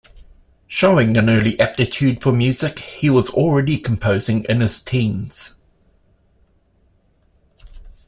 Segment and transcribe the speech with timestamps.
[0.65, 5.57] Showing an early aptitude for music, he was already composing in his teens.